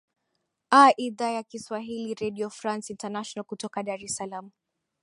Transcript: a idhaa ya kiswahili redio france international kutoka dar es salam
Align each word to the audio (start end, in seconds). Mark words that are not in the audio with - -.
a 0.71 0.89
idhaa 0.97 1.29
ya 1.31 1.43
kiswahili 1.43 2.13
redio 2.13 2.49
france 2.49 2.93
international 2.93 3.45
kutoka 3.45 3.83
dar 3.83 4.03
es 4.03 4.15
salam 4.15 4.49